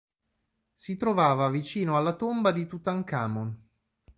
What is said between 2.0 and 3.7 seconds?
tomba di Tutankhamon.